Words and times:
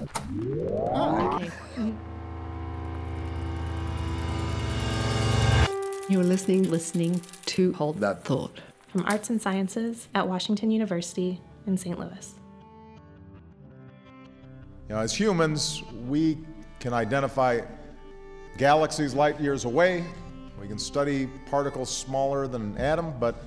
Oh, 0.00 1.36
okay. 1.36 1.50
You're 6.08 6.24
listening, 6.24 6.70
listening 6.70 7.20
to 7.46 7.72
Hold 7.74 7.98
That 8.00 8.24
Thought 8.24 8.58
from 8.88 9.04
Arts 9.04 9.30
and 9.30 9.40
Sciences 9.40 10.08
at 10.14 10.26
Washington 10.26 10.70
University 10.70 11.40
in 11.66 11.76
St. 11.76 11.98
Louis. 11.98 12.34
You 14.88 14.94
know, 14.94 14.98
as 14.98 15.14
humans, 15.14 15.82
we 16.08 16.38
can 16.80 16.92
identify 16.92 17.60
galaxies 18.56 19.14
light 19.14 19.38
years 19.38 19.66
away. 19.66 20.04
We 20.60 20.66
can 20.66 20.78
study 20.78 21.28
particles 21.50 21.94
smaller 21.94 22.48
than 22.48 22.62
an 22.62 22.78
atom, 22.78 23.14
but 23.20 23.44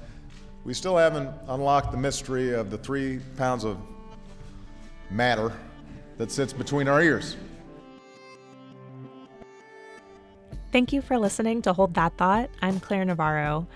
we 0.63 0.73
still 0.73 0.97
haven't 0.97 1.29
unlocked 1.47 1.91
the 1.91 1.97
mystery 1.97 2.53
of 2.53 2.69
the 2.69 2.77
three 2.77 3.19
pounds 3.37 3.65
of 3.65 3.77
matter 5.09 5.51
that 6.23 6.31
sits 6.31 6.53
between 6.53 6.87
our 6.87 7.01
ears. 7.01 7.35
Thank 10.71 10.93
you 10.93 11.01
for 11.01 11.19
listening 11.19 11.61
to 11.63 11.73
Hold 11.73 11.95
That 11.95 12.15
Thought. 12.15 12.49
I'm 12.61 12.79
Claire 12.79 13.03
Navarro. 13.03 13.67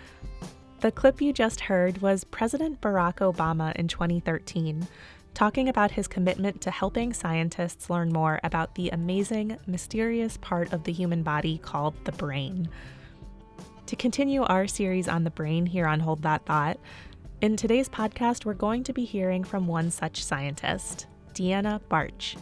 The 0.79 0.93
clip 0.93 1.19
you 1.19 1.33
just 1.33 1.59
heard 1.59 2.01
was 2.01 2.23
President 2.23 2.79
Barack 2.79 3.15
Obama 3.15 3.75
in 3.75 3.89
2013 3.89 4.87
talking 5.33 5.67
about 5.67 5.91
his 5.91 6.07
commitment 6.07 6.61
to 6.61 6.71
helping 6.71 7.11
scientists 7.13 7.89
learn 7.89 8.13
more 8.13 8.39
about 8.45 8.75
the 8.75 8.89
amazing, 8.91 9.57
mysterious 9.67 10.37
part 10.37 10.71
of 10.71 10.85
the 10.85 10.93
human 10.93 11.23
body 11.23 11.57
called 11.57 11.95
the 12.05 12.13
brain. 12.13 12.69
To 13.87 13.95
continue 13.97 14.43
our 14.43 14.67
series 14.67 15.09
on 15.09 15.25
the 15.25 15.29
brain 15.29 15.65
here 15.65 15.85
on 15.85 15.99
Hold 15.99 16.23
That 16.23 16.45
Thought, 16.45 16.79
in 17.41 17.57
today's 17.57 17.89
podcast, 17.89 18.45
we're 18.45 18.53
going 18.53 18.85
to 18.85 18.93
be 18.93 19.03
hearing 19.03 19.43
from 19.43 19.67
one 19.67 19.91
such 19.91 20.23
scientist, 20.23 21.07
Deanna 21.37 21.79
Barch. 21.87 22.35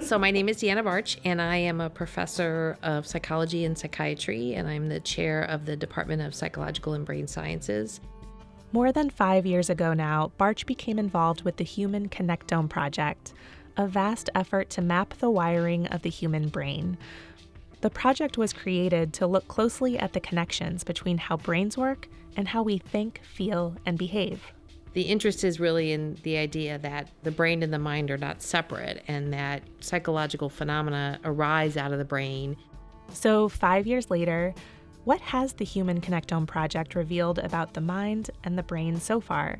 So, 0.00 0.18
my 0.18 0.30
name 0.30 0.50
is 0.50 0.58
Deanna 0.58 0.84
Barch, 0.84 1.16
and 1.24 1.40
I 1.40 1.56
am 1.56 1.80
a 1.80 1.88
professor 1.88 2.76
of 2.82 3.06
psychology 3.06 3.64
and 3.64 3.78
psychiatry, 3.78 4.52
and 4.52 4.68
I'm 4.68 4.90
the 4.90 5.00
chair 5.00 5.44
of 5.44 5.64
the 5.64 5.76
Department 5.76 6.20
of 6.20 6.34
Psychological 6.34 6.92
and 6.92 7.06
Brain 7.06 7.26
Sciences. 7.26 8.02
More 8.70 8.92
than 8.92 9.08
five 9.08 9.46
years 9.46 9.70
ago 9.70 9.94
now, 9.94 10.30
Barch 10.36 10.66
became 10.66 10.98
involved 10.98 11.42
with 11.42 11.56
the 11.56 11.64
Human 11.64 12.10
Connectome 12.10 12.68
Project, 12.68 13.32
a 13.78 13.86
vast 13.86 14.28
effort 14.34 14.68
to 14.70 14.82
map 14.82 15.14
the 15.20 15.30
wiring 15.30 15.86
of 15.86 16.02
the 16.02 16.10
human 16.10 16.48
brain. 16.48 16.98
The 17.80 17.88
project 17.88 18.36
was 18.36 18.52
created 18.52 19.14
to 19.14 19.26
look 19.26 19.48
closely 19.48 19.98
at 19.98 20.12
the 20.12 20.20
connections 20.20 20.84
between 20.84 21.16
how 21.16 21.38
brains 21.38 21.78
work 21.78 22.08
and 22.36 22.48
how 22.48 22.62
we 22.62 22.76
think, 22.76 23.22
feel, 23.24 23.76
and 23.86 23.96
behave 23.96 24.52
the 24.94 25.02
interest 25.02 25.44
is 25.44 25.60
really 25.60 25.92
in 25.92 26.16
the 26.22 26.36
idea 26.36 26.78
that 26.78 27.10
the 27.24 27.30
brain 27.30 27.62
and 27.62 27.72
the 27.72 27.78
mind 27.78 28.10
are 28.10 28.16
not 28.16 28.42
separate 28.42 29.02
and 29.08 29.32
that 29.32 29.62
psychological 29.80 30.48
phenomena 30.48 31.18
arise 31.24 31.76
out 31.76 31.92
of 31.92 31.98
the 31.98 32.04
brain. 32.04 32.56
So, 33.12 33.48
five 33.48 33.86
years 33.86 34.08
later, 34.08 34.54
what 35.04 35.20
has 35.20 35.52
the 35.52 35.64
Human 35.64 36.00
Connectome 36.00 36.46
Project 36.46 36.94
revealed 36.94 37.38
about 37.40 37.74
the 37.74 37.80
mind 37.80 38.30
and 38.44 38.56
the 38.56 38.62
brain 38.62 38.98
so 39.00 39.20
far? 39.20 39.58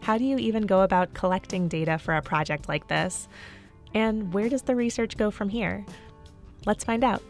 How 0.00 0.18
do 0.18 0.24
you 0.24 0.38
even 0.38 0.66
go 0.66 0.80
about 0.80 1.14
collecting 1.14 1.68
data 1.68 1.98
for 1.98 2.14
a 2.14 2.22
project 2.22 2.68
like 2.68 2.88
this? 2.88 3.28
And 3.94 4.32
where 4.32 4.48
does 4.48 4.62
the 4.62 4.74
research 4.74 5.16
go 5.16 5.30
from 5.30 5.50
here? 5.50 5.84
Let's 6.64 6.82
find 6.82 7.04
out. 7.04 7.22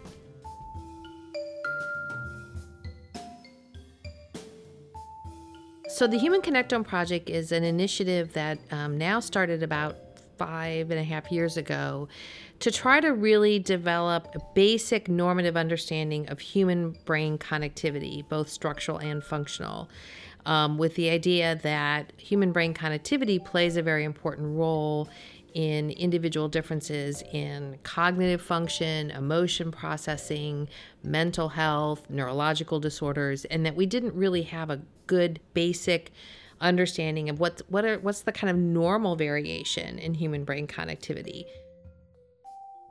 So, 5.97 6.07
the 6.07 6.19
Human 6.19 6.43
Connectome 6.43 6.87
Project 6.87 7.31
is 7.31 7.53
an 7.53 7.65
initiative 7.65 8.35
that 8.35 8.59
um, 8.71 8.99
now 8.99 9.19
started 9.19 9.63
about 9.63 9.97
five 10.37 10.91
and 10.91 11.01
a 11.01 11.03
half 11.03 11.33
years 11.33 11.57
ago 11.57 12.07
to 12.61 12.71
try 12.71 13.01
to 13.01 13.15
really 13.15 13.59
develop 13.59 14.29
a 14.35 14.41
basic 14.55 15.09
normative 15.09 15.57
understanding 15.57 16.29
of 16.29 16.39
human 16.39 16.91
brain 17.07 17.39
connectivity, 17.39 18.29
both 18.29 18.51
structural 18.51 18.99
and 18.99 19.25
functional. 19.25 19.89
Um, 20.45 20.77
with 20.77 20.97
the 20.97 21.09
idea 21.09 21.59
that 21.63 22.13
human 22.19 22.53
brain 22.53 22.75
connectivity 22.75 23.43
plays 23.43 23.79
a 23.79 23.83
very 23.83 24.05
important 24.05 24.55
role 24.55 25.09
in 25.57 25.89
individual 25.93 26.49
differences 26.49 27.23
in 27.33 27.79
cognitive 27.83 28.43
function, 28.43 29.11
emotion 29.11 29.73
processing, 29.73 30.69
mental 31.03 31.49
health, 31.49 32.03
neurological 32.11 32.79
disorders, 32.79 33.47
and 33.47 33.65
that 33.65 33.75
we 33.75 33.87
didn't 33.87 34.15
really 34.15 34.43
have 34.43 34.69
a 34.69 34.83
good 35.07 35.41
basic 35.55 36.13
understanding 36.61 37.31
of 37.31 37.41
what's 37.41 37.63
what 37.69 37.87
are 37.87 37.99
what's 38.01 38.21
the 38.21 38.33
kind 38.33 38.51
of 38.51 38.57
normal 38.59 39.17
variation 39.17 39.99
in 39.99 40.13
human 40.13 40.45
brain 40.45 40.67
connectivity. 40.67 41.47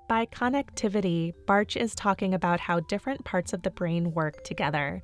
By 0.10 0.26
connectivity, 0.26 1.36
Barch 1.46 1.78
is 1.78 1.94
talking 1.94 2.34
about 2.34 2.60
how 2.60 2.80
different 2.80 3.24
parts 3.26 3.54
of 3.54 3.62
the 3.62 3.70
brain 3.70 4.12
work 4.12 4.44
together. 4.44 5.04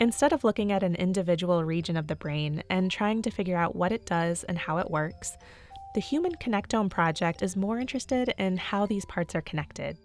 Instead 0.00 0.32
of 0.32 0.42
looking 0.42 0.72
at 0.72 0.82
an 0.82 0.96
individual 0.96 1.62
region 1.62 1.96
of 1.96 2.08
the 2.08 2.16
brain 2.16 2.64
and 2.68 2.90
trying 2.90 3.22
to 3.22 3.30
figure 3.30 3.56
out 3.56 3.76
what 3.76 3.92
it 3.92 4.04
does 4.04 4.42
and 4.42 4.58
how 4.58 4.78
it 4.78 4.90
works, 4.90 5.36
the 5.94 6.00
Human 6.00 6.34
Connectome 6.36 6.88
Project 6.88 7.42
is 7.42 7.54
more 7.54 7.78
interested 7.78 8.32
in 8.38 8.56
how 8.56 8.86
these 8.86 9.04
parts 9.04 9.34
are 9.34 9.42
connected. 9.42 9.98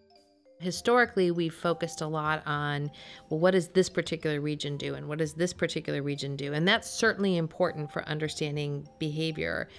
Historically, 0.60 1.32
we've 1.32 1.54
focused 1.54 2.02
a 2.02 2.08
lot 2.08 2.42
on, 2.46 2.90
well, 3.30 3.40
what 3.40 3.52
does 3.52 3.70
this 3.70 3.90
particular 3.90 4.42
region 4.42 4.76
do 4.76 4.96
and 4.96 5.08
what 5.08 5.20
does 5.20 5.34
this 5.34 5.54
particular 5.54 6.02
region 6.02 6.36
do? 6.36 6.54
And 6.54 6.68
that's 6.68 6.90
certainly 6.90 7.38
important 7.38 7.92
for 7.92 8.04
understanding 8.10 8.88
behavior. 9.00 9.70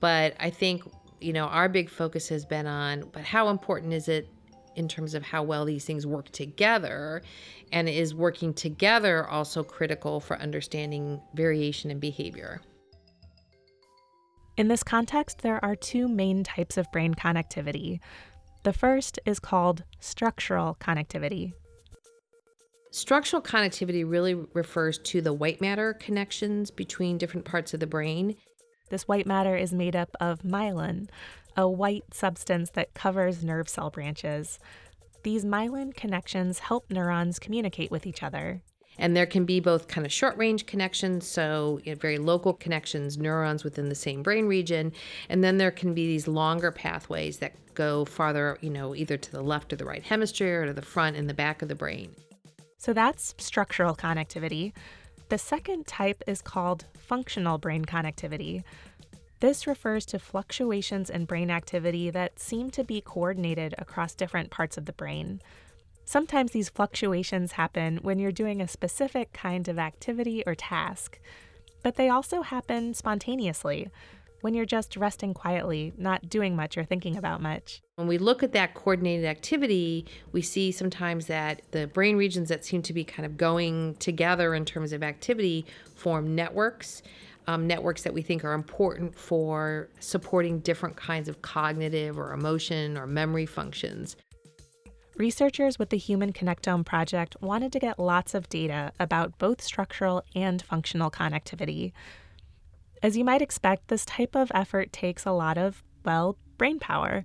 But 0.00 0.34
I 0.40 0.50
think, 0.50 0.82
you 1.20 1.32
know, 1.32 1.44
our 1.44 1.68
big 1.68 1.90
focus 1.90 2.28
has 2.30 2.44
been 2.44 2.66
on, 2.66 3.10
but 3.12 3.22
how 3.22 3.48
important 3.48 3.92
is 3.92 4.08
it 4.08 4.28
in 4.76 4.88
terms 4.88 5.14
of 5.14 5.22
how 5.22 5.42
well 5.42 5.64
these 5.64 5.84
things 5.84 6.06
work 6.06 6.30
together? 6.30 7.22
And 7.70 7.88
is 7.88 8.14
working 8.14 8.54
together 8.54 9.28
also 9.28 9.62
critical 9.62 10.20
for 10.20 10.38
understanding 10.38 11.20
variation 11.34 11.90
in 11.90 12.00
behavior? 12.00 12.60
In 14.56 14.68
this 14.68 14.84
context, 14.84 15.42
there 15.42 15.62
are 15.64 15.74
two 15.74 16.06
main 16.06 16.44
types 16.44 16.76
of 16.76 16.90
brain 16.92 17.14
connectivity. 17.14 17.98
The 18.62 18.72
first 18.72 19.18
is 19.26 19.40
called 19.40 19.82
structural 19.98 20.76
connectivity. 20.80 21.52
Structural 22.92 23.42
connectivity 23.42 24.08
really 24.08 24.34
refers 24.34 24.98
to 24.98 25.20
the 25.20 25.32
white 25.32 25.60
matter 25.60 25.92
connections 25.92 26.70
between 26.70 27.18
different 27.18 27.44
parts 27.44 27.74
of 27.74 27.80
the 27.80 27.88
brain. 27.88 28.36
This 28.90 29.08
white 29.08 29.26
matter 29.26 29.56
is 29.56 29.72
made 29.72 29.96
up 29.96 30.16
of 30.20 30.42
myelin, 30.42 31.08
a 31.56 31.68
white 31.68 32.14
substance 32.14 32.70
that 32.70 32.94
covers 32.94 33.42
nerve 33.42 33.68
cell 33.68 33.90
branches. 33.90 34.60
These 35.24 35.44
myelin 35.44 35.96
connections 35.96 36.60
help 36.60 36.92
neurons 36.92 37.40
communicate 37.40 37.90
with 37.90 38.06
each 38.06 38.22
other. 38.22 38.62
And 38.98 39.16
there 39.16 39.26
can 39.26 39.44
be 39.44 39.60
both 39.60 39.88
kind 39.88 40.06
of 40.06 40.12
short 40.12 40.36
range 40.36 40.66
connections, 40.66 41.26
so 41.26 41.80
you 41.84 41.92
know, 41.92 41.98
very 41.98 42.18
local 42.18 42.52
connections, 42.52 43.18
neurons 43.18 43.64
within 43.64 43.88
the 43.88 43.94
same 43.94 44.22
brain 44.22 44.46
region. 44.46 44.92
And 45.28 45.42
then 45.42 45.58
there 45.58 45.70
can 45.70 45.94
be 45.94 46.06
these 46.06 46.28
longer 46.28 46.70
pathways 46.70 47.38
that 47.38 47.54
go 47.74 48.04
farther, 48.04 48.56
you 48.60 48.70
know, 48.70 48.94
either 48.94 49.16
to 49.16 49.32
the 49.32 49.42
left 49.42 49.72
or 49.72 49.76
the 49.76 49.84
right 49.84 50.02
hemisphere 50.02 50.62
or 50.62 50.66
to 50.66 50.72
the 50.72 50.82
front 50.82 51.16
and 51.16 51.28
the 51.28 51.34
back 51.34 51.62
of 51.62 51.68
the 51.68 51.74
brain. 51.74 52.14
So 52.78 52.92
that's 52.92 53.34
structural 53.38 53.96
connectivity. 53.96 54.72
The 55.28 55.38
second 55.38 55.86
type 55.86 56.22
is 56.26 56.42
called 56.42 56.84
functional 56.96 57.58
brain 57.58 57.84
connectivity. 57.84 58.62
This 59.40 59.66
refers 59.66 60.06
to 60.06 60.18
fluctuations 60.18 61.10
in 61.10 61.24
brain 61.24 61.50
activity 61.50 62.10
that 62.10 62.38
seem 62.38 62.70
to 62.70 62.84
be 62.84 63.00
coordinated 63.00 63.74
across 63.78 64.14
different 64.14 64.50
parts 64.50 64.78
of 64.78 64.86
the 64.86 64.92
brain. 64.92 65.40
Sometimes 66.04 66.52
these 66.52 66.68
fluctuations 66.68 67.52
happen 67.52 67.98
when 68.02 68.18
you're 68.18 68.32
doing 68.32 68.60
a 68.60 68.68
specific 68.68 69.32
kind 69.32 69.68
of 69.68 69.78
activity 69.78 70.42
or 70.46 70.54
task, 70.54 71.18
but 71.82 71.96
they 71.96 72.08
also 72.08 72.42
happen 72.42 72.94
spontaneously 72.94 73.88
when 74.42 74.52
you're 74.52 74.66
just 74.66 74.94
resting 74.98 75.32
quietly, 75.32 75.94
not 75.96 76.28
doing 76.28 76.54
much 76.54 76.76
or 76.76 76.84
thinking 76.84 77.16
about 77.16 77.40
much. 77.40 77.80
When 77.96 78.06
we 78.06 78.18
look 78.18 78.42
at 78.42 78.52
that 78.52 78.74
coordinated 78.74 79.24
activity, 79.24 80.04
we 80.32 80.42
see 80.42 80.70
sometimes 80.70 81.26
that 81.28 81.62
the 81.70 81.86
brain 81.86 82.18
regions 82.18 82.50
that 82.50 82.62
seem 82.62 82.82
to 82.82 82.92
be 82.92 83.04
kind 83.04 83.24
of 83.24 83.38
going 83.38 83.94
together 83.94 84.54
in 84.54 84.66
terms 84.66 84.92
of 84.92 85.02
activity 85.02 85.64
form 85.94 86.34
networks. 86.34 87.02
Um, 87.46 87.66
networks 87.66 88.02
that 88.04 88.14
we 88.14 88.22
think 88.22 88.42
are 88.42 88.54
important 88.54 89.14
for 89.14 89.90
supporting 90.00 90.60
different 90.60 90.96
kinds 90.96 91.28
of 91.28 91.42
cognitive 91.42 92.18
or 92.18 92.32
emotion 92.32 92.96
or 92.96 93.06
memory 93.06 93.44
functions. 93.44 94.16
Researchers 95.16 95.78
with 95.78 95.90
the 95.90 95.96
Human 95.96 96.32
Connectome 96.32 96.84
Project 96.84 97.36
wanted 97.40 97.72
to 97.72 97.78
get 97.78 98.00
lots 98.00 98.34
of 98.34 98.48
data 98.48 98.90
about 98.98 99.38
both 99.38 99.62
structural 99.62 100.24
and 100.34 100.60
functional 100.60 101.08
connectivity. 101.08 101.92
As 103.00 103.16
you 103.16 103.24
might 103.24 103.40
expect, 103.40 103.86
this 103.86 104.04
type 104.04 104.34
of 104.34 104.50
effort 104.52 104.92
takes 104.92 105.24
a 105.24 105.30
lot 105.30 105.56
of, 105.56 105.84
well, 106.04 106.36
brain 106.58 106.80
power. 106.80 107.24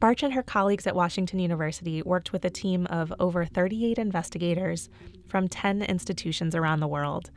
Barch 0.00 0.24
and 0.24 0.34
her 0.34 0.42
colleagues 0.42 0.84
at 0.84 0.96
Washington 0.96 1.38
University 1.38 2.02
worked 2.02 2.32
with 2.32 2.44
a 2.44 2.50
team 2.50 2.86
of 2.86 3.12
over 3.20 3.44
38 3.44 3.98
investigators 3.98 4.88
from 5.28 5.46
10 5.46 5.82
institutions 5.82 6.56
around 6.56 6.80
the 6.80 6.88
world. 6.88 7.30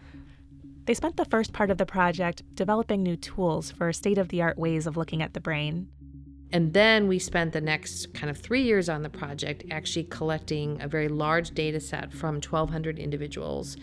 They 0.86 0.96
spent 0.96 1.16
the 1.16 1.26
first 1.26 1.54
part 1.54 1.70
of 1.70 1.78
the 1.78 1.86
project 1.86 2.42
developing 2.56 3.04
new 3.04 3.16
tools 3.16 3.70
for 3.70 3.94
state 3.94 4.18
of 4.18 4.30
the 4.30 4.42
art 4.42 4.58
ways 4.58 4.88
of 4.88 4.98
looking 4.98 5.22
at 5.22 5.36
the 5.36 5.40
brain. 5.40 5.90
And 6.52 6.74
then 6.74 7.08
we 7.08 7.20
spent 7.20 7.54
the 7.54 7.62
next 7.62 8.14
kind 8.14 8.30
of 8.30 8.38
three 8.38 8.64
years 8.64 8.90
on 8.90 9.04
the 9.04 9.10
project 9.10 9.64
actually 9.70 10.06
collecting 10.06 10.82
a 10.82 10.88
very 10.88 11.08
large 11.08 11.52
data 11.52 11.80
set 11.80 12.12
from 12.12 12.36
1,200 12.36 12.98
individuals 12.98 13.78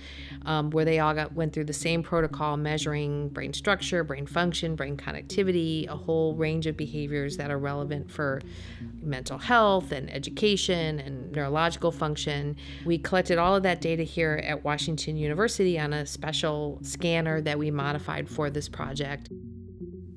um, 0.45 0.71
where 0.71 0.85
they 0.85 0.99
all 0.99 1.15
got 1.15 1.33
went 1.33 1.53
through 1.53 1.65
the 1.65 1.73
same 1.73 2.03
protocol 2.03 2.57
measuring 2.57 3.29
brain 3.29 3.53
structure, 3.53 4.03
brain 4.03 4.27
function, 4.27 4.75
brain 4.75 4.97
connectivity, 4.97 5.89
a 5.89 5.97
whole 5.97 6.35
range 6.35 6.67
of 6.67 6.77
behaviors 6.77 7.37
that 7.37 7.51
are 7.51 7.59
relevant 7.59 8.11
for 8.11 8.41
mental 9.01 9.39
health 9.39 9.93
and 9.93 10.12
education 10.12 10.99
and 10.99 11.31
neurological 11.33 11.93
function. 11.93 12.57
We 12.85 12.99
collected 12.99 13.39
all 13.39 13.55
of 13.55 13.62
that 13.62 13.81
data 13.81 14.03
here 14.03 14.41
at 14.43 14.65
Washington 14.65 15.17
University 15.17 15.79
on 15.79 15.93
a 15.93 16.05
special 16.05 16.79
scanner 16.83 17.41
that 17.43 17.59
we 17.59 17.71
modified 17.71 18.29
for 18.29 18.51
this 18.51 18.69
project. 18.69 19.31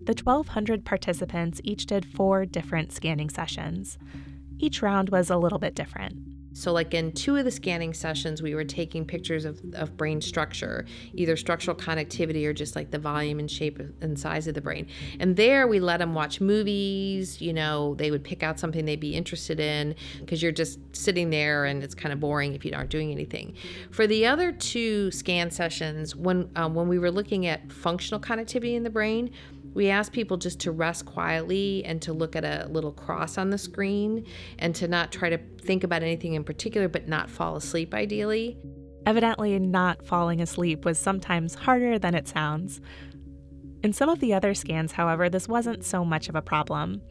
The 0.09 0.23
1,200 0.23 0.85
participants 0.85 1.61
each 1.63 1.85
did 1.85 2.03
four 2.03 2.43
different 2.43 2.91
scanning 2.91 3.29
sessions. 3.29 3.99
Each 4.57 4.81
round 4.81 5.09
was 5.09 5.29
a 5.29 5.37
little 5.37 5.59
bit 5.59 5.75
different. 5.75 6.17
So, 6.53 6.73
like 6.73 6.95
in 6.95 7.11
two 7.11 7.35
of 7.35 7.45
the 7.45 7.51
scanning 7.51 7.93
sessions, 7.93 8.41
we 8.41 8.55
were 8.55 8.63
taking 8.63 9.05
pictures 9.05 9.45
of, 9.45 9.61
of 9.75 9.95
brain 9.95 10.19
structure, 10.19 10.85
either 11.13 11.37
structural 11.37 11.77
connectivity 11.77 12.45
or 12.47 12.53
just 12.53 12.75
like 12.75 12.89
the 12.89 12.97
volume 12.97 13.37
and 13.37 13.49
shape 13.49 13.79
and 14.01 14.17
size 14.17 14.47
of 14.47 14.55
the 14.55 14.61
brain. 14.61 14.87
And 15.19 15.35
there 15.35 15.67
we 15.67 15.79
let 15.79 15.97
them 15.97 16.15
watch 16.15 16.41
movies. 16.41 17.39
You 17.39 17.53
know, 17.53 17.93
they 17.95 18.09
would 18.09 18.23
pick 18.23 18.41
out 18.41 18.59
something 18.59 18.85
they'd 18.85 18.99
be 18.99 19.13
interested 19.13 19.59
in 19.59 19.93
because 20.21 20.41
you're 20.41 20.51
just 20.51 20.79
sitting 20.95 21.29
there 21.29 21.65
and 21.65 21.83
it's 21.83 21.93
kind 21.93 22.11
of 22.11 22.19
boring 22.19 22.55
if 22.55 22.65
you 22.65 22.73
aren't 22.73 22.89
doing 22.89 23.11
anything. 23.11 23.53
For 23.91 24.07
the 24.07 24.25
other 24.25 24.51
two 24.51 25.11
scan 25.11 25.51
sessions, 25.51 26.15
when 26.15 26.49
um, 26.55 26.73
when 26.73 26.87
we 26.87 26.97
were 26.97 27.11
looking 27.11 27.45
at 27.45 27.71
functional 27.71 28.19
connectivity 28.19 28.73
in 28.73 28.81
the 28.81 28.89
brain, 28.89 29.29
we 29.73 29.89
ask 29.89 30.11
people 30.11 30.37
just 30.37 30.59
to 30.61 30.71
rest 30.71 31.05
quietly 31.05 31.83
and 31.85 32.01
to 32.01 32.13
look 32.13 32.35
at 32.35 32.43
a 32.43 32.67
little 32.69 32.91
cross 32.91 33.37
on 33.37 33.49
the 33.49 33.57
screen 33.57 34.25
and 34.57 34.73
to 34.75 34.87
not 34.87 35.11
try 35.11 35.29
to 35.29 35.37
think 35.61 35.83
about 35.83 36.03
anything 36.03 36.33
in 36.33 36.43
particular, 36.43 36.87
but 36.87 37.07
not 37.07 37.29
fall 37.29 37.55
asleep 37.55 37.93
ideally. 37.93 38.57
Evidently, 39.05 39.57
not 39.59 40.05
falling 40.05 40.41
asleep 40.41 40.85
was 40.85 40.99
sometimes 40.99 41.55
harder 41.55 41.97
than 41.97 42.15
it 42.15 42.27
sounds. 42.27 42.81
In 43.81 43.93
some 43.93 44.09
of 44.09 44.19
the 44.19 44.33
other 44.33 44.53
scans, 44.53 44.91
however, 44.91 45.29
this 45.29 45.47
wasn't 45.47 45.85
so 45.85 46.03
much 46.03 46.27
of 46.29 46.35
a 46.35 46.41
problem. 46.41 47.01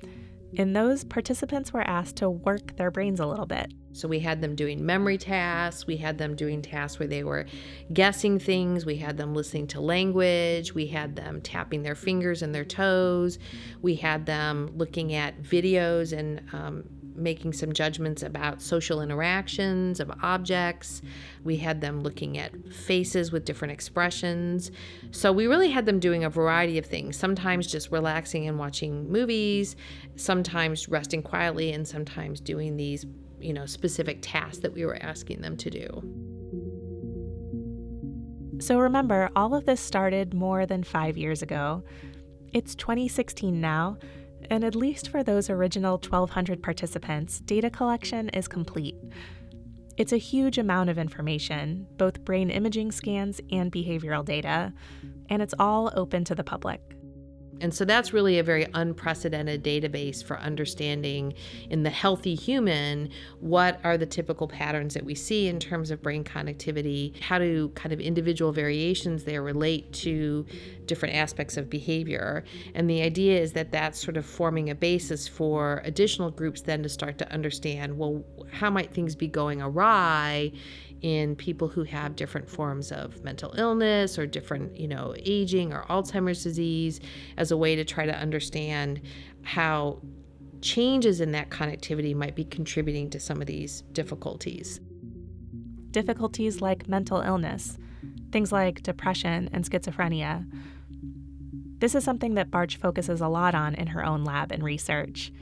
In 0.53 0.73
those, 0.73 1.05
participants 1.05 1.73
were 1.73 1.87
asked 1.87 2.17
to 2.17 2.29
work 2.29 2.77
their 2.77 2.91
brains 2.91 3.21
a 3.21 3.27
little 3.27 3.47
bit. 3.47 3.73
So 3.99 4.07
we 4.07 4.21
had 4.21 4.41
them 4.41 4.55
doing 4.55 4.85
memory 4.85 5.19
tasks, 5.19 5.87
we 5.87 5.97
had 5.97 6.19
them 6.19 6.37
doing 6.37 6.63
tasks 6.63 6.99
where 6.99 7.09
they 7.09 7.25
were 7.25 7.47
guessing 7.93 8.39
things, 8.39 8.87
we 8.87 8.97
had 8.97 9.17
them 9.17 9.35
listening 9.35 9.67
to 9.69 9.81
language, 9.81 10.73
we 10.73 10.87
had 10.87 11.17
them 11.17 11.41
tapping 11.41 11.83
their 11.83 11.97
fingers 11.97 12.43
and 12.43 12.55
their 12.55 12.65
toes, 12.65 13.39
we 13.83 13.97
had 13.97 14.27
them 14.27 14.71
looking 14.77 15.15
at 15.15 15.43
videos 15.43 16.17
and 16.17 16.43
um, 16.53 16.85
making 17.19 17.53
some 17.53 17.73
judgments 17.73 18.23
about 18.23 18.63
social 18.63 19.03
interactions 19.03 20.01
of 20.01 20.11
objects. 20.23 21.03
We 21.45 21.57
had 21.57 21.81
them 21.81 22.01
looking 22.01 22.39
at 22.39 22.73
faces 22.73 23.33
with 23.33 23.45
different 23.45 23.73
expressions. 23.73 24.71
So 25.11 25.33
we 25.33 25.47
really 25.47 25.71
had 25.71 25.87
them 25.87 25.99
doing 25.99 26.25
a 26.25 26.31
variety 26.31 26.79
of 26.79 26.87
things, 26.87 27.17
sometimes 27.17 27.67
just 27.67 27.91
relaxing 27.91 28.47
and 28.47 28.59
watching 28.59 29.11
movies, 29.11 29.77
sometimes 30.17 30.89
resting 30.89 31.23
quietly, 31.23 31.73
and 31.73 31.87
sometimes 31.87 32.41
doing 32.41 32.77
these, 32.77 33.05
you 33.41 33.53
know, 33.53 33.67
specific 33.67 34.19
tasks 34.23 34.59
that 34.59 34.73
we 34.73 34.85
were 34.85 34.99
asking 35.03 35.41
them 35.41 35.57
to 35.57 35.71
do. 35.71 36.03
So 38.61 38.79
remember, 38.79 39.31
all 39.37 39.55
of 39.55 39.67
this 39.67 39.81
started 39.81 40.35
more 40.35 40.67
than 40.67 40.83
five 40.83 41.17
years 41.17 41.43
ago. 41.43 41.85
It's 42.53 42.75
2016 42.75 43.61
now, 43.61 43.99
and 44.51 44.65
at 44.65 44.75
least 44.75 45.11
for 45.11 45.23
those 45.23 45.49
original 45.49 45.93
1,200 45.93 46.63
participants, 46.63 47.41
data 47.41 47.71
collection 47.71 48.29
is 48.31 48.49
complete. 48.49 48.97
It's 49.97 50.13
a 50.13 50.17
huge 50.17 50.59
amount 50.59 50.91
of 50.91 50.99
information, 50.99 51.87
both 51.97 52.25
brain 52.25 52.51
imaging 52.51 52.93
scans 52.93 53.41
and 53.51 53.71
behavioral 53.71 54.25
data, 54.25 54.73
and 55.29 55.43
it's 55.43 55.55
all 55.59 55.93
open 55.95 56.25
to 56.25 56.35
the 56.35 56.45
public. 56.45 56.98
And 57.61 57.73
so 57.73 57.85
that's 57.85 58.13
really 58.13 58.39
a 58.39 58.43
very 58.43 58.67
unprecedented 58.75 59.63
database 59.63 60.23
for 60.23 60.39
understanding 60.39 61.35
in 61.71 61.83
the 61.83 61.91
healthy 61.91 62.35
human 62.35 63.11
what 63.41 63.81
are 63.85 63.99
the 63.99 64.07
typical 64.07 64.49
patterns 64.49 64.95
that 64.95 65.05
we 65.05 65.15
see 65.15 65.49
in 65.49 65.59
terms 65.59 65.91
of 65.91 66.03
brain 66.03 66.25
connectivity, 66.25 67.21
how 67.21 67.39
do 67.39 67.69
kind 67.71 67.93
of 67.93 68.01
individual 68.01 68.53
variations 68.53 69.25
there 69.25 69.43
relate 69.43 69.93
to 69.93 70.47
different 70.87 71.15
aspects 71.15 71.57
of 71.57 71.71
behavior. 71.71 72.45
And 72.75 72.89
the 72.89 73.03
idea 73.03 73.41
is 73.41 73.53
that 73.53 73.71
that's 73.71 74.03
sort 74.03 74.17
of 74.17 74.27
forming 74.27 74.71
a 74.71 74.75
basis 74.75 75.29
for 75.29 75.83
additional 75.85 76.31
groups 76.31 76.63
then 76.63 76.83
to 76.83 76.89
start 76.89 77.19
to 77.19 77.33
understand 77.33 77.97
well, 77.97 78.25
how 78.51 78.71
might 78.71 78.93
things 78.93 79.15
be 79.15 79.29
going 79.29 79.63
awry 79.63 80.53
in 81.03 81.37
people 81.37 81.69
who 81.69 81.85
have 81.85 82.17
different 82.17 82.49
forms 82.49 82.91
of 82.91 83.23
mental 83.23 83.55
illness 83.57 84.19
or 84.19 84.27
different, 84.27 84.77
you 84.77 84.89
know, 84.89 85.15
aging 85.19 85.73
or 85.73 85.85
Alzheimer's 85.85 86.43
disease 86.43 87.01
as 87.37 87.51
a 87.51 87.57
way 87.57 87.77
to 87.77 87.85
try 87.85 88.07
to 88.07 88.15
understand 88.15 89.01
how 89.43 90.01
changes 90.61 91.21
in 91.21 91.33
that 91.33 91.51
connectivity 91.51 92.15
might 92.15 92.35
be 92.35 92.45
contributing 92.45 93.11
to 93.11 93.21
some 93.21 93.41
of 93.41 93.47
these 93.47 93.83
difficulties. 93.93 94.81
Difficulties 95.91 96.61
like 96.61 96.89
mental 96.89 97.21
illness, 97.21 97.79
things 98.33 98.53
like 98.53 98.83
depression 98.83 99.49
and 99.53 99.65
schizophrenia. 99.65 100.51
This 101.79 101.95
is 101.95 102.03
something 102.03 102.35
that 102.35 102.51
Barch 102.51 102.77
focuses 102.77 103.21
a 103.21 103.29
lot 103.29 103.55
on 103.55 103.75
in 103.75 103.89
her 103.89 104.05
own 104.05 104.25
lab 104.25 104.51
and 104.51 104.65
research. 104.65 105.33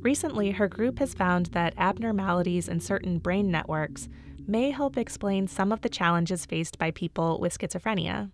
Recently, 0.00 0.50
her 0.50 0.68
group 0.68 0.98
has 0.98 1.14
found 1.14 1.46
that 1.46 1.72
abnormalities 1.78 2.68
in 2.68 2.80
certain 2.80 3.18
brain 3.18 3.50
networks 3.50 4.08
may 4.46 4.70
help 4.70 4.96
explain 4.96 5.46
some 5.46 5.72
of 5.72 5.80
the 5.80 5.88
challenges 5.88 6.46
faced 6.46 6.78
by 6.78 6.90
people 6.90 7.38
with 7.40 7.56
schizophrenia. 7.56 8.30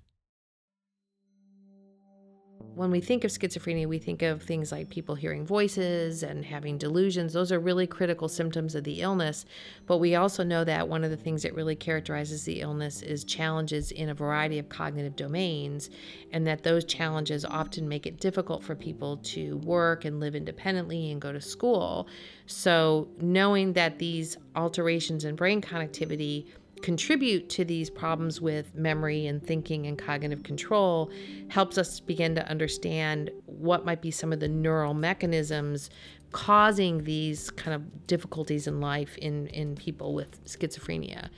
When 2.77 2.93
we 2.93 3.01
think 3.01 3.25
of 3.25 3.33
schizophrenia, 3.33 3.87
we 3.87 3.99
think 3.99 4.23
of 4.23 4.43
things 4.43 4.71
like 4.71 4.89
people 4.89 5.17
hearing 5.17 5.45
voices 5.45 6.23
and 6.23 6.45
having 6.45 6.79
delusions. 6.79 7.33
Those 7.33 7.51
are 7.51 7.59
really 7.59 7.87
critical 7.87 8.29
symptoms 8.29 8.75
of 8.75 8.85
the 8.85 9.01
illness. 9.01 9.45
But 9.87 9.99
we 9.99 10.15
also 10.15 10.45
know 10.45 10.63
that 10.65 10.89
one 10.89 11.03
of 11.03 11.11
the 11.11 11.17
things 11.17 11.43
that 11.43 11.55
really 11.55 11.75
characterizes 11.75 12.45
the 12.45 12.61
illness 12.61 13.03
is 13.03 13.25
challenges 13.25 13.91
in 13.91 14.09
a 14.09 14.15
variety 14.15 14.59
of 14.59 14.69
cognitive 14.69 15.17
domains, 15.17 15.91
and 16.33 16.47
that 16.47 16.63
those 16.63 16.85
challenges 16.85 17.45
often 17.45 17.89
make 17.89 18.07
it 18.07 18.21
difficult 18.21 18.63
for 18.63 18.77
people 18.77 19.17
to 19.19 19.57
work 19.59 20.05
and 20.05 20.21
live 20.21 20.37
independently 20.37 21.11
and 21.11 21.21
go 21.21 21.33
to 21.33 21.41
school. 21.41 22.07
So, 22.47 23.09
knowing 23.21 23.73
that 23.75 23.99
these 23.99 24.37
alterations 24.55 25.25
in 25.25 25.35
brain 25.35 25.61
connectivity 25.61 26.47
contribute 26.83 27.49
to 27.51 27.65
these 27.65 27.91
problems 27.91 28.41
with 28.41 28.75
memory 28.75 29.27
and 29.27 29.45
thinking 29.45 29.87
and 29.87 29.99
cognitive 29.99 30.43
control 30.43 31.11
helps 31.49 31.79
us 31.79 32.01
begin 32.01 32.35
to 32.35 32.49
understand 32.49 33.31
what 33.47 33.85
might 33.85 34.03
be 34.03 34.11
some 34.11 34.33
of 34.33 34.41
the 34.41 34.49
neural 34.49 34.95
mechanisms 34.95 35.91
causing 36.33 37.05
these 37.05 37.51
kind 37.51 37.75
of 37.75 38.07
difficulties 38.07 38.67
in 38.67 38.81
life 38.81 39.17
in, 39.19 39.49
in 39.49 39.75
people 39.75 40.15
with 40.15 40.43
schizophrenia. 40.45 41.29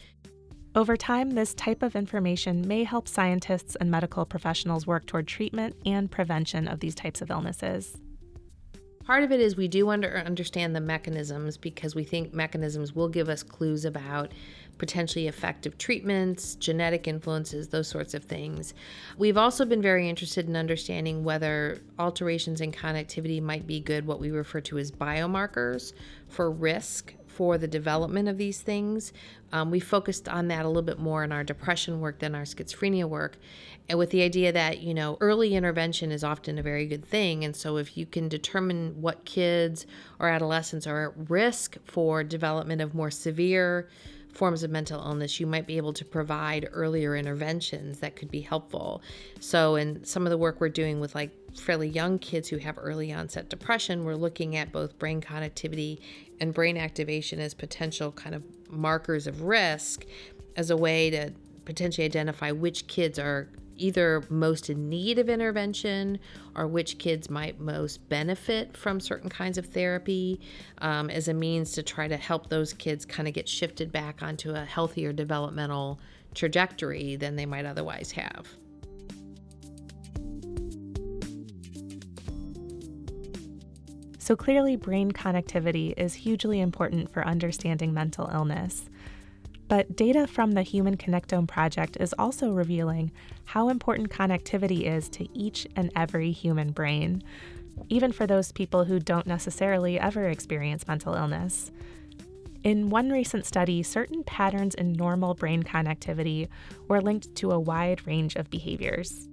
Over 0.75 0.97
time, 0.97 1.33
this 1.33 1.53
type 1.53 1.83
of 1.83 1.95
information 1.95 2.67
may 2.67 2.85
help 2.85 3.07
scientists 3.07 3.77
and 3.77 3.91
medical 3.91 4.25
professionals 4.25 4.87
work 4.87 5.07
toward 5.07 5.27
treatment 5.27 5.77
and 5.85 6.11
prevention 6.11 6.67
of 6.67 6.81
these 6.81 6.95
types 6.95 7.21
of 7.21 7.31
illnesses. 7.31 7.99
Part 9.05 9.25
of 9.25 9.33
it 9.33 9.41
is 9.41 9.57
we 9.57 9.67
do 9.67 9.91
under, 9.91 10.19
understand 10.19 10.77
the 10.77 10.81
mechanisms 10.81 11.57
because 11.59 11.95
we 11.95 12.05
think 12.05 12.33
mechanisms 12.33 12.95
will 12.95 13.09
give 13.09 13.29
us 13.29 13.43
clues 13.43 13.85
about 13.85 14.33
potentially 14.79 15.29
effective 15.29 15.79
treatments, 15.79 16.55
genetic 16.57 17.07
influences, 17.07 17.69
those 17.69 17.88
sorts 17.88 18.14
of 18.14 18.25
things. 18.25 18.75
We've 19.17 19.37
also 19.37 19.64
been 19.64 19.83
very 19.83 20.09
interested 20.09 20.49
in 20.49 20.57
understanding 20.57 21.25
whether 21.25 21.81
alterations 21.99 22.61
in 22.61 22.73
connectivity 22.73 23.41
might 23.41 23.67
be 23.67 23.81
good, 23.81 24.07
what 24.07 24.21
we 24.21 24.31
refer 24.31 24.61
to 24.62 24.79
as 24.79 24.91
biomarkers 24.91 25.93
for 26.29 26.50
risk 26.50 27.14
for 27.33 27.57
the 27.57 27.69
development 27.69 28.29
of 28.29 28.37
these 28.37 28.61
things. 28.61 29.12
Um, 29.52 29.71
we 29.71 29.81
focused 29.81 30.29
on 30.29 30.49
that 30.49 30.64
a 30.64 30.69
little 30.69 30.83
bit 30.83 30.99
more 30.99 31.25
in 31.25 31.33
our 31.33 31.45
depression 31.45 32.00
work 32.00 32.19
than 32.19 32.35
our 32.35 32.43
schizophrenia 32.43 33.05
work. 33.09 33.37
And 33.88 33.99
with 33.99 34.11
the 34.11 34.23
idea 34.23 34.52
that, 34.52 34.81
you 34.81 34.95
know, 34.95 35.17
early 35.21 35.55
intervention 35.55 36.12
is 36.12 36.23
often 36.23 36.59
a 36.59 36.62
very 36.62 36.87
good 36.87 37.05
thing. 37.05 37.45
And 37.45 37.57
so 37.57 37.79
if 37.79 37.97
you 37.97 38.07
can 38.07 38.29
determine 38.29 39.00
what 39.00 39.25
kids 39.25 39.87
or 40.19 40.29
adolescents 40.29 40.87
are 40.87 41.11
at 41.11 41.31
risk 41.31 41.76
for 41.85 42.23
development 42.23 42.81
of 42.81 42.95
more 42.95 43.11
severe 43.11 43.88
forms 44.33 44.62
of 44.62 44.71
mental 44.71 45.01
illness, 45.01 45.39
you 45.39 45.47
might 45.47 45.67
be 45.67 45.77
able 45.77 45.93
to 45.93 46.05
provide 46.05 46.69
earlier 46.73 47.15
interventions 47.15 48.01
that 48.01 48.17
could 48.17 48.31
be 48.31 48.41
helpful. 48.41 49.03
So, 49.41 49.77
in 49.77 50.05
some 50.05 50.27
of 50.27 50.31
the 50.31 50.39
work 50.39 50.61
we're 50.61 50.71
doing 50.71 51.01
with 51.01 51.15
like 51.15 51.31
fairly 51.57 51.89
young 51.89 52.19
kids 52.19 52.49
who 52.49 52.57
have 52.59 52.79
early 52.79 53.12
onset 53.12 53.49
depression, 53.49 54.05
we're 54.05 54.17
looking 54.17 54.57
at 54.57 54.73
both 54.73 54.99
brain 54.99 55.21
connectivity 55.21 56.01
and 56.41 56.55
brain 56.55 56.77
activation 56.77 57.39
as 57.41 57.55
potential 57.55 58.11
kind 58.12 58.35
of 58.35 58.43
markers 58.71 59.27
of 59.27 59.43
risk 59.43 60.07
as 60.57 60.71
a 60.71 60.77
way 60.77 61.11
to 61.11 61.31
potentially 61.65 62.05
identify 62.05 62.51
which 62.51 62.87
kids 62.87 63.19
are 63.19 63.49
either 63.76 64.23
most 64.29 64.71
in 64.71 64.88
need 64.88 65.19
of 65.19 65.29
intervention 65.29 66.19
or 66.55 66.67
which 66.67 66.99
kids 66.99 67.31
might 67.31 67.61
most 67.61 68.09
benefit 68.09 68.76
from 68.76 69.00
certain 69.00 69.31
kinds 69.31 69.59
of 69.59 69.67
therapy 69.67 70.41
um, 70.79 71.11
as 71.11 71.29
a 71.29 71.35
means 71.35 71.73
to 71.73 71.83
try 71.83 72.09
to 72.09 72.17
help 72.17 72.49
those 72.49 72.73
kids 72.73 73.05
kind 73.05 73.29
of 73.29 73.35
get 73.35 73.49
shifted 73.49 73.91
back 73.93 74.23
onto 74.23 74.50
a 74.50 74.64
healthier 74.64 75.12
developmental 75.12 75.99
trajectory 76.35 77.17
than 77.17 77.37
they 77.37 77.47
might 77.47 77.67
otherwise 77.67 78.12
have. 78.12 78.47
So 84.23 84.37
clearly, 84.37 84.76
brain 84.76 85.11
connectivity 85.11 85.95
is 85.97 86.14
hugely 86.14 86.61
important 86.61 87.12
for 87.12 87.26
understanding 87.26 87.93
mental 87.93 88.31
illness. 88.33 88.85
But 89.73 89.97
data 89.97 90.26
from 90.26 90.52
the 90.52 90.61
Human 90.61 90.99
Connectome 90.99 91.49
Project 91.49 91.97
is 91.99 92.12
also 92.19 92.50
revealing 92.50 93.11
how 93.47 93.71
important 93.71 94.11
connectivity 94.11 94.83
is 94.83 95.09
to 95.09 95.26
each 95.33 95.67
and 95.75 95.91
every 95.97 96.31
human 96.31 96.73
brain, 96.73 97.23
even 97.88 98.12
for 98.12 98.26
those 98.26 98.52
people 98.52 98.85
who 98.85 98.99
don't 98.99 99.26
necessarily 99.26 99.99
ever 99.99 100.29
experience 100.29 100.87
mental 100.87 101.14
illness. 101.14 101.71
In 102.62 102.91
one 102.91 103.09
recent 103.09 103.47
study, 103.47 103.83
certain 103.83 104.23
patterns 104.25 104.75
in 104.75 104.93
normal 104.93 105.33
brain 105.33 105.62
connectivity 105.62 106.49
were 106.87 107.00
linked 107.00 107.35
to 107.37 107.52
a 107.52 107.59
wide 107.59 108.07
range 108.07 108.37
of 108.37 108.50
behaviors. 108.50 109.26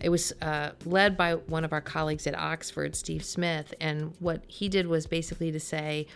It 0.00 0.08
was 0.08 0.32
uh, 0.40 0.70
led 0.86 1.14
by 1.14 1.34
one 1.34 1.62
of 1.62 1.74
our 1.74 1.82
colleagues 1.82 2.26
at 2.26 2.38
Oxford, 2.38 2.96
Steve 2.96 3.22
Smith, 3.22 3.74
and 3.82 4.14
what 4.18 4.44
he 4.46 4.70
did 4.70 4.86
was 4.86 5.06
basically 5.06 5.52
to 5.52 5.60
say, 5.60 6.06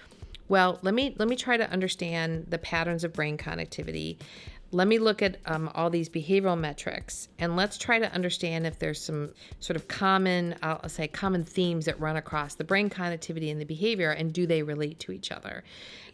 well, 0.48 0.78
let 0.82 0.94
me 0.94 1.14
let 1.18 1.28
me 1.28 1.36
try 1.36 1.56
to 1.56 1.70
understand 1.70 2.46
the 2.48 2.58
patterns 2.58 3.04
of 3.04 3.12
brain 3.12 3.36
connectivity. 3.36 4.18
Let 4.70 4.86
me 4.86 4.98
look 4.98 5.22
at 5.22 5.38
um, 5.46 5.70
all 5.74 5.88
these 5.88 6.10
behavioral 6.10 6.58
metrics 6.58 7.28
and 7.38 7.56
let's 7.56 7.78
try 7.78 7.98
to 7.98 8.12
understand 8.12 8.66
if 8.66 8.78
there's 8.78 9.00
some 9.00 9.30
sort 9.60 9.76
of 9.76 9.88
common, 9.88 10.56
I'll 10.62 10.90
say, 10.90 11.08
common 11.08 11.42
themes 11.42 11.86
that 11.86 11.98
run 11.98 12.16
across 12.16 12.54
the 12.54 12.64
brain 12.64 12.90
connectivity 12.90 13.50
and 13.50 13.58
the 13.58 13.64
behavior, 13.64 14.10
and 14.10 14.30
do 14.30 14.46
they 14.46 14.62
relate 14.62 14.98
to 15.00 15.12
each 15.12 15.32
other? 15.32 15.64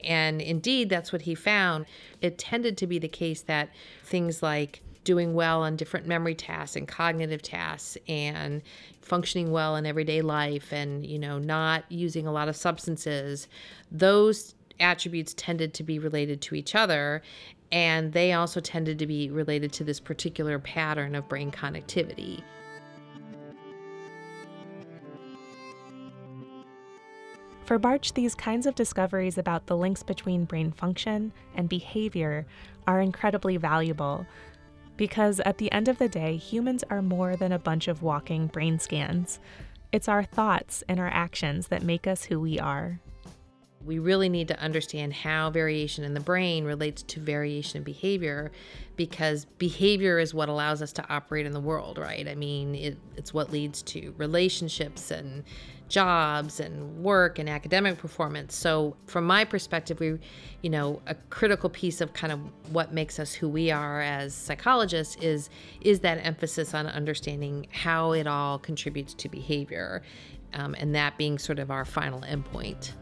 And 0.04 0.40
indeed, 0.40 0.88
that's 0.88 1.12
what 1.12 1.22
he 1.22 1.34
found. 1.34 1.86
It 2.20 2.38
tended 2.38 2.78
to 2.78 2.86
be 2.86 3.00
the 3.00 3.08
case 3.08 3.42
that 3.42 3.70
things 4.04 4.40
like 4.40 4.82
doing 5.04 5.34
well 5.34 5.62
on 5.62 5.76
different 5.76 6.06
memory 6.06 6.34
tasks 6.34 6.76
and 6.76 6.88
cognitive 6.88 7.42
tasks 7.42 7.96
and 8.08 8.62
functioning 9.00 9.52
well 9.52 9.76
in 9.76 9.84
everyday 9.84 10.22
life 10.22 10.72
and 10.72 11.04
you 11.04 11.18
know 11.18 11.38
not 11.38 11.84
using 11.90 12.26
a 12.26 12.32
lot 12.32 12.48
of 12.48 12.56
substances 12.56 13.48
those 13.92 14.54
attributes 14.80 15.34
tended 15.34 15.74
to 15.74 15.82
be 15.82 15.98
related 15.98 16.40
to 16.42 16.54
each 16.54 16.74
other. 16.74 17.22
And 17.72 18.12
they 18.12 18.32
also 18.32 18.60
tended 18.60 18.98
to 19.00 19.06
be 19.06 19.30
related 19.30 19.72
to 19.74 19.84
this 19.84 20.00
particular 20.00 20.58
pattern 20.58 21.14
of 21.14 21.28
brain 21.28 21.50
connectivity. 21.50 22.42
For 27.64 27.78
Barch, 27.78 28.12
these 28.12 28.34
kinds 28.34 28.66
of 28.66 28.74
discoveries 28.74 29.38
about 29.38 29.66
the 29.66 29.76
links 29.76 30.02
between 30.02 30.44
brain 30.44 30.70
function 30.70 31.32
and 31.54 31.68
behavior 31.68 32.46
are 32.86 33.00
incredibly 33.00 33.56
valuable 33.56 34.26
because 34.96 35.40
at 35.40 35.58
the 35.58 35.70
end 35.72 35.88
of 35.88 35.98
the 35.98 36.08
day, 36.08 36.36
humans 36.36 36.84
are 36.90 37.02
more 37.02 37.36
than 37.36 37.52
a 37.52 37.58
bunch 37.58 37.88
of 37.88 38.02
walking 38.02 38.46
brain 38.46 38.78
scans. 38.78 39.40
It's 39.92 40.08
our 40.08 40.24
thoughts 40.24 40.82
and 40.88 40.98
our 40.98 41.08
actions 41.08 41.68
that 41.68 41.82
make 41.82 42.06
us 42.06 42.24
who 42.24 42.40
we 42.40 42.58
are. 42.58 43.00
We 43.84 43.98
really 43.98 44.28
need 44.28 44.48
to 44.48 44.58
understand 44.60 45.12
how 45.12 45.50
variation 45.50 46.04
in 46.04 46.14
the 46.14 46.20
brain 46.20 46.64
relates 46.64 47.02
to 47.02 47.20
variation 47.20 47.78
in 47.78 47.84
behavior 47.84 48.50
because 48.96 49.44
behavior 49.58 50.18
is 50.18 50.32
what 50.32 50.48
allows 50.48 50.80
us 50.80 50.92
to 50.94 51.08
operate 51.08 51.46
in 51.46 51.52
the 51.52 51.60
world, 51.60 51.98
right? 51.98 52.26
I 52.26 52.34
mean, 52.34 52.74
it, 52.74 52.98
it's 53.16 53.34
what 53.34 53.52
leads 53.52 53.82
to 53.82 54.14
relationships 54.16 55.10
and 55.10 55.44
jobs 55.88 56.60
and 56.60 57.02
work 57.02 57.38
and 57.38 57.48
academic 57.48 57.98
performance. 57.98 58.54
So, 58.56 58.96
from 59.06 59.26
my 59.26 59.44
perspective, 59.44 60.00
we, 60.00 60.18
you 60.62 60.70
know, 60.70 61.00
a 61.06 61.14
critical 61.30 61.68
piece 61.68 62.00
of 62.00 62.12
kind 62.12 62.32
of 62.32 62.40
what 62.72 62.92
makes 62.92 63.18
us 63.18 63.32
who 63.32 63.48
we 63.48 63.70
are 63.70 64.00
as 64.00 64.34
psychologists 64.34 65.16
is 65.16 65.50
is 65.80 66.00
that 66.00 66.24
emphasis 66.24 66.74
on 66.74 66.86
understanding 66.86 67.66
how 67.70 68.12
it 68.12 68.26
all 68.26 68.58
contributes 68.58 69.14
to 69.14 69.28
behavior, 69.28 70.02
um, 70.54 70.74
and 70.78 70.94
that 70.94 71.18
being 71.18 71.38
sort 71.38 71.58
of 71.58 71.70
our 71.70 71.84
final 71.84 72.20
endpoint. 72.22 72.92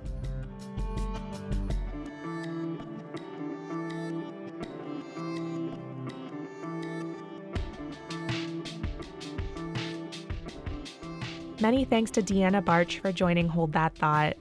Many 11.62 11.84
thanks 11.84 12.10
to 12.12 12.22
Deanna 12.22 12.64
Barch 12.64 12.98
for 12.98 13.12
joining 13.12 13.46
Hold 13.46 13.74
That 13.74 13.94
Thought. 13.94 14.36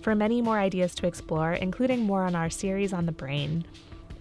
For 0.00 0.14
many 0.14 0.40
more 0.40 0.60
ideas 0.60 0.94
to 0.94 1.08
explore, 1.08 1.54
including 1.54 2.04
more 2.04 2.22
on 2.22 2.36
our 2.36 2.50
series 2.50 2.92
on 2.92 3.04
the 3.04 3.10
brain, 3.10 3.64